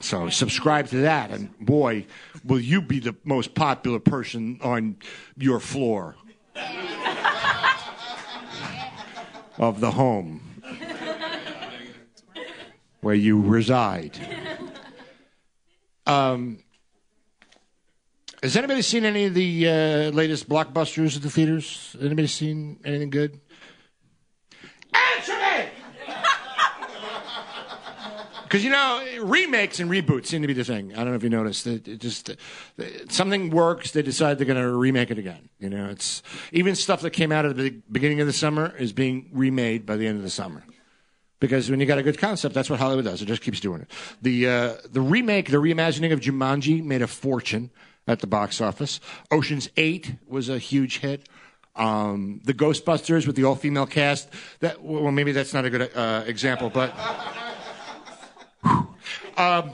[0.00, 2.06] So subscribe to that, and boy,
[2.44, 4.96] will you be the most popular person on
[5.36, 6.16] your floor
[9.58, 10.42] of the home
[13.00, 14.18] where you reside.
[16.06, 16.58] Um,
[18.42, 21.94] has anybody seen any of the uh, latest blockbusters at the theaters?
[22.00, 23.40] Anybody seen anything good?
[24.94, 25.66] Answer me!
[28.44, 30.92] Because you know, remakes and reboots seem to be the thing.
[30.94, 31.68] I don't know if you noticed.
[31.68, 32.34] It, it just uh,
[33.08, 35.50] something works, they decide they're going to remake it again.
[35.60, 36.20] You know, it's
[36.50, 39.96] even stuff that came out at the beginning of the summer is being remade by
[39.96, 40.64] the end of the summer.
[41.38, 43.22] Because when you got a good concept, that's what Hollywood does.
[43.22, 43.90] It just keeps doing it.
[44.20, 47.70] The uh, the remake, the reimagining of Jumanji made a fortune
[48.10, 49.00] at the box office.
[49.30, 51.28] Ocean's Eight was a huge hit.
[51.76, 54.28] Um, the Ghostbusters with the all female cast.
[54.60, 56.94] That well, maybe that's not a good uh, example, but.
[59.36, 59.70] Um,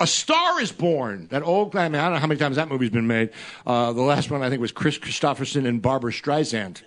[0.00, 1.28] a Star is Born.
[1.30, 3.30] That old, I mean, I don't know how many times that movie's been made.
[3.66, 6.82] Uh, the last one, I think, was Kris Kristofferson and Barbra Streisand.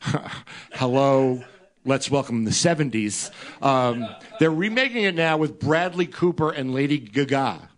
[0.72, 1.44] Hello.
[1.84, 3.30] Let's welcome the 70s.
[3.60, 4.08] Um,
[4.40, 7.68] they're remaking it now with Bradley Cooper and Lady Gaga.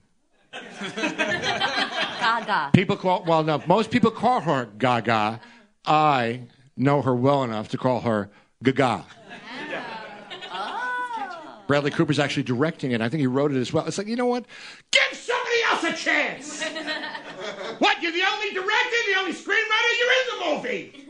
[2.47, 2.71] Gaga.
[2.73, 5.41] People call, well, no, most people call her Gaga.
[5.85, 6.43] I
[6.77, 8.31] know her well enough to call her
[8.63, 9.05] Gaga.
[10.53, 11.63] Oh.
[11.67, 13.01] Bradley Cooper's actually directing it.
[13.01, 13.87] I think he wrote it as well.
[13.87, 14.45] It's like, you know what?
[14.93, 16.63] Give somebody else a chance.
[17.79, 18.03] what?
[18.03, 19.91] You're the only director, the only screenwriter.
[19.99, 21.07] You're in the movie.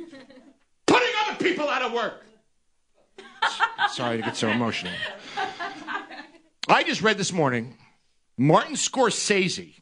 [0.87, 2.25] Putting other people out of work.
[3.91, 4.93] Sorry to get so emotional.
[6.69, 7.77] I just read this morning
[8.37, 9.75] Martin Scorsese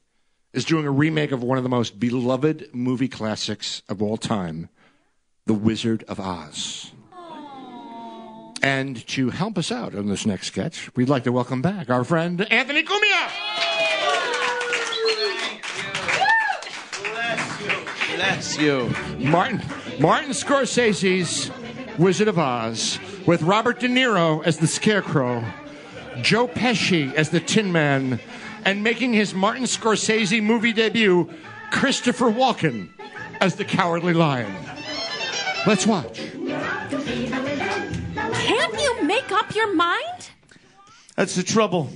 [0.54, 4.68] is doing a remake of one of the most beloved movie classics of all time,
[5.46, 6.92] The Wizard of Oz.
[8.62, 12.04] And to help us out on this next sketch, we'd like to welcome back our
[12.04, 13.28] friend Anthony Cumia.
[17.02, 18.16] Bless you.
[18.16, 19.28] Bless you.
[19.28, 19.60] Martin,
[20.00, 21.50] Martin Scorsese's
[21.98, 25.44] Wizard of Oz, with Robert De Niro as the Scarecrow,
[26.22, 28.20] Joe Pesci as the Tin Man,
[28.64, 31.30] and making his Martin Scorsese movie debut,
[31.70, 32.88] Christopher Walken
[33.40, 34.52] as the Cowardly Lion.
[35.66, 36.20] Let's watch.
[38.34, 40.30] Can't you make up your mind?
[41.16, 41.90] That's the trouble.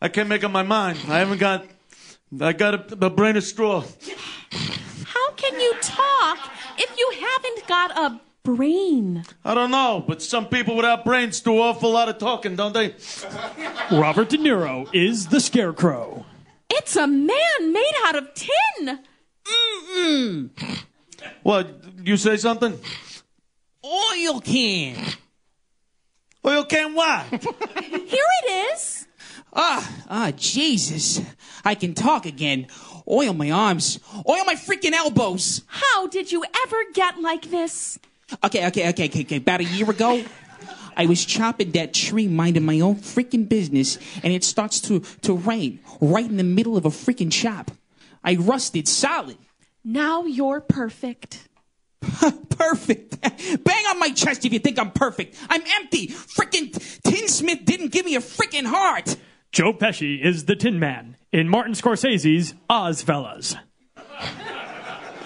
[0.00, 0.98] I can't make up my mind.
[1.08, 1.66] I haven't got.
[2.40, 3.84] I got a, a brain of straw.
[5.04, 6.38] How can you talk
[6.78, 9.24] if you haven't got a brain?
[9.44, 12.94] I don't know, but some people without brains do awful lot of talking, don't they?
[13.90, 16.24] Robert De Niro is the Scarecrow.
[16.70, 19.00] It's a man made out of tin.
[21.42, 21.68] What?
[22.02, 22.78] You say something?
[23.84, 24.96] Oil can.
[26.44, 27.26] Oil can what?
[27.26, 29.06] Here it is.
[29.52, 31.20] Ah, ah, Jesus.
[31.64, 32.66] I can talk again.
[33.06, 34.00] Oil my arms.
[34.28, 35.62] Oil my freaking elbows.
[35.66, 37.98] How did you ever get like this?
[38.44, 39.36] Okay, okay, okay, okay, okay.
[39.36, 40.24] About a year ago,
[40.96, 45.34] I was chopping that tree, minding my own freaking business, and it starts to, to
[45.34, 47.70] rain right in the middle of a freaking chop.
[48.24, 49.38] I rusted solid.
[49.84, 51.48] Now you're perfect.
[52.56, 53.20] perfect.
[53.20, 55.36] Bang on my chest if you think I'm perfect.
[55.48, 56.08] I'm empty.
[56.08, 56.72] Freaking
[57.02, 59.16] Tinsmith didn't give me a freaking heart.
[59.50, 63.56] Joe Pesci is the Tin Man in Martin Scorsese's Oz Fellas.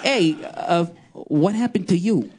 [0.02, 2.30] Hey, uh, what happened to you?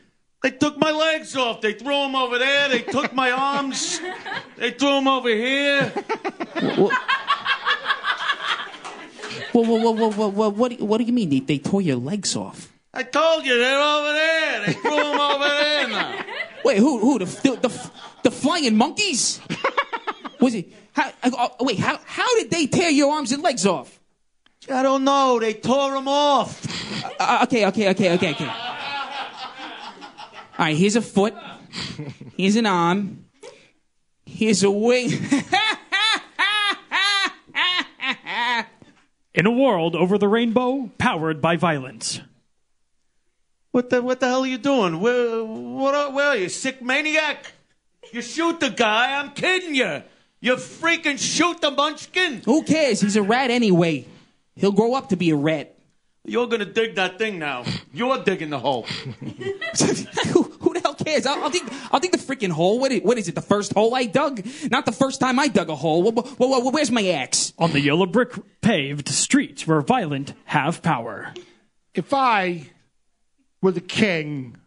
[0.43, 1.61] They took my legs off.
[1.61, 2.69] They threw them over there.
[2.69, 3.99] They took my arms.
[4.57, 5.91] They threw them over here.
[9.51, 10.49] Whoa, whoa, whoa, whoa, whoa, whoa.
[10.49, 11.29] What, do- what do you mean?
[11.29, 12.71] They, they tore your legs off?
[12.93, 14.65] I told you they're over there.
[14.67, 16.25] They threw them over there now.
[16.63, 17.91] Wait, who, who, the, the, the,
[18.23, 19.39] the flying monkeys?
[20.39, 23.99] Was it, how, uh, wait, how, how did they tear your arms and legs off?
[24.71, 25.39] I don't know.
[25.39, 26.65] They tore them off.
[27.19, 28.51] Uh, okay, okay, okay, okay, okay.
[30.57, 31.35] All right, here's a foot.
[32.35, 33.25] Here's an arm.
[34.25, 35.11] Here's a wing.
[39.35, 42.21] In a world over the rainbow, powered by violence.
[43.69, 44.99] What the what the hell are you doing?
[44.99, 46.49] Where what are, where are you?
[46.49, 47.53] Sick maniac?
[48.11, 49.19] You shoot the guy?
[49.19, 50.01] I'm kidding you.
[50.39, 52.41] You freaking shoot the munchkin.
[52.45, 53.01] Who cares?
[53.01, 54.07] He's a rat anyway.
[54.55, 55.77] He'll grow up to be a rat.
[56.25, 57.63] You're gonna dig that thing now.
[57.93, 58.87] You're digging the hole.
[60.97, 61.25] cares?
[61.25, 61.63] I'll, I'll dig.
[61.91, 62.79] I'll dig the freaking hole.
[62.79, 63.35] What is, what is it?
[63.35, 64.45] The first hole I dug?
[64.69, 66.11] Not the first time I dug a hole.
[66.11, 67.53] Wh- wh- wh- where's my axe?
[67.57, 71.33] On the yellow brick paved streets where violent have power.
[71.93, 72.69] If I
[73.61, 74.57] were the king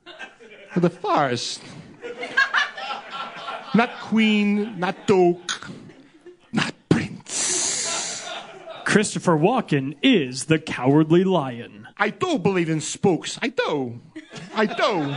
[0.74, 1.62] of the forest,
[3.74, 5.68] not queen, not duke,
[6.52, 8.28] not prince.
[8.84, 11.86] Christopher Walken is the cowardly lion.
[11.96, 13.38] I do believe in spooks.
[13.42, 14.00] I do.
[14.54, 15.14] I do.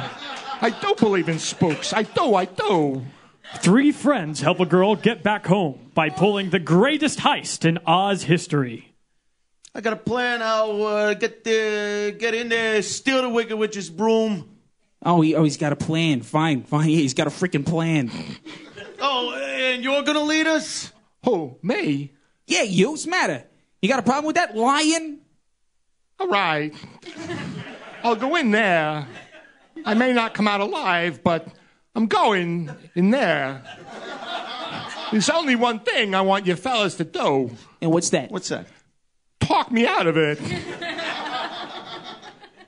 [0.63, 1.91] I do believe in spooks.
[1.91, 2.35] I do.
[2.35, 3.05] I do.
[3.57, 8.23] Three friends help a girl get back home by pulling the greatest heist in Oz
[8.23, 8.95] history.
[9.75, 10.41] I got a plan.
[10.41, 14.57] I'll uh, get the get in there, steal the Wicked Witch's broom.
[15.05, 16.21] Oh, he, oh, he's got a plan.
[16.21, 16.89] Fine, fine.
[16.89, 18.09] Yeah, he's got a freaking plan.
[19.01, 20.93] Oh, and you're gonna lead us?
[21.25, 21.57] Who?
[21.61, 22.13] Me?
[22.47, 22.91] Yeah, you.
[22.91, 23.43] What's the matter?
[23.81, 25.19] You got a problem with that lion?
[26.21, 26.73] All right.
[28.01, 29.05] I'll go in there.
[29.85, 31.47] I may not come out alive, but
[31.95, 33.63] I'm going in there.
[35.11, 37.51] There's only one thing I want you fellas to do.
[37.81, 38.31] And what's that?
[38.31, 38.67] What's that?
[39.39, 40.39] Talk me out of it.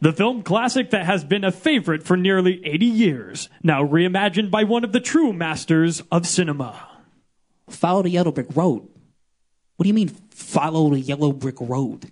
[0.01, 4.63] The film classic that has been a favorite for nearly 80 years, now reimagined by
[4.63, 6.87] one of the true masters of cinema.
[7.69, 8.87] Follow the yellow brick road.
[9.77, 12.11] What do you mean, follow the yellow brick road?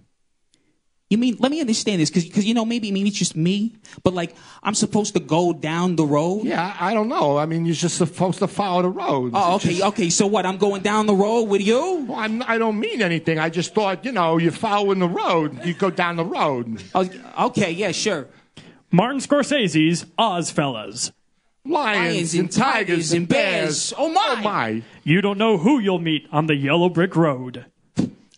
[1.14, 4.16] You mean, let me understand this, because you know, maybe, maybe it's just me, but
[4.16, 6.44] like, I'm supposed to go down the road?
[6.44, 7.38] Yeah, I don't know.
[7.38, 9.34] I mean, you're just supposed to follow the road.
[9.36, 10.10] Oh, okay, okay.
[10.10, 10.48] So what?
[10.48, 12.08] I'm going down the road with you?
[12.10, 13.38] Well, I'm, I don't mean anything.
[13.38, 15.64] I just thought, you know, you're following the road.
[15.64, 16.82] You go down the road.
[16.96, 17.08] Oh,
[17.50, 18.28] okay, yeah, sure.
[18.92, 21.12] Martin Scorsese's Ozfellas.
[21.64, 23.92] Lions, Lions and and tigers tigers and and bears.
[23.92, 23.94] bears.
[24.00, 24.36] Oh, my.
[24.40, 24.84] Oh my!
[25.04, 27.68] You don't know who you'll meet on the yellow brick road.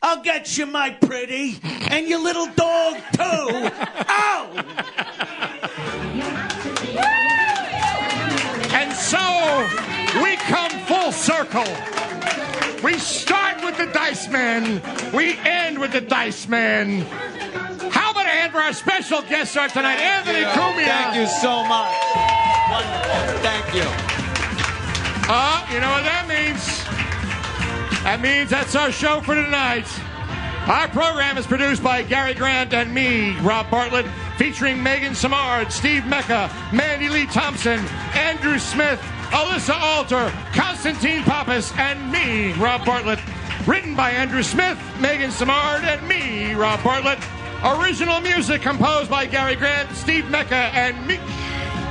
[0.07, 1.57] I'll get you, my pretty,
[1.89, 3.71] and your little dog too.
[4.07, 4.51] Ow!
[8.71, 11.65] And so we come full circle.
[12.83, 14.79] We start with the Dice Man.
[15.11, 17.01] We end with the Dice Man.
[17.89, 20.85] How about a hand for our special guest star tonight, Anthony Cumia?
[20.85, 21.95] Thank you so much.
[22.69, 23.39] Wonderful.
[23.41, 23.89] Thank you.
[25.27, 26.84] Uh, you know what that means?
[28.05, 29.87] That means that's our show for tonight.
[30.67, 34.05] Our program is produced by Gary Grant and me, Rob Bartlett,
[34.37, 37.79] featuring Megan Samard, Steve Mecca, Mandy Lee Thompson,
[38.13, 38.99] Andrew Smith,
[39.31, 43.17] Alyssa Alter, Constantine Pappas, and me, Rob Bartlett.
[43.65, 47.17] Written by Andrew Smith, Megan Samard, and me, Rob Bartlett.
[47.63, 51.17] Original music composed by Gary Grant, Steve Mecca, and me.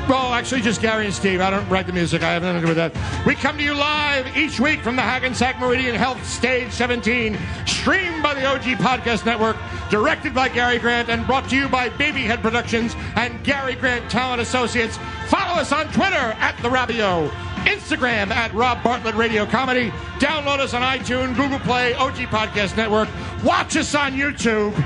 [0.07, 1.41] Well, actually, just Gary and Steve.
[1.41, 2.23] I don't write the music.
[2.23, 3.27] I have nothing to do with that.
[3.27, 8.23] We come to you live each week from the Hackensack Meridian Health Stage 17, streamed
[8.23, 9.57] by the OG Podcast Network,
[9.89, 14.43] directed by Gary Grant, and brought to you by Babyhead Productions and Gary Grant Talent
[14.43, 14.99] Associates.
[15.29, 17.31] Follow us on Twitter at The Robio,
[17.65, 19.89] Instagram at Rob Bartlett Radio Comedy.
[20.19, 23.09] Download us on iTunes, Google Play, OG Podcast Network.
[23.43, 24.77] Watch us on YouTube.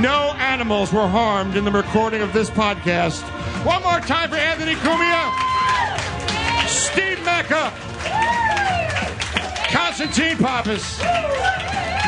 [0.00, 3.22] No animals were harmed in the recording of this podcast.
[3.64, 5.30] One more time for Anthony Cumia,
[6.66, 7.72] Steve Mecca,
[9.70, 11.00] Constantine Pappas,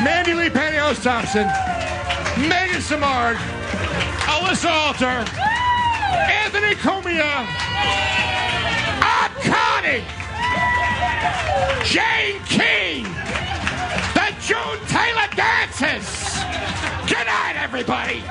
[0.02, 1.46] Mandy Lee Panios Thompson,
[2.48, 3.36] Megan Samard,
[4.26, 5.24] Alyssa Alter,
[6.28, 7.46] Anthony Cumia,
[9.00, 10.02] Art Carney,
[11.84, 13.04] Jane King,
[14.14, 16.34] the June Taylor Dancers.
[17.08, 18.24] Good night, everybody.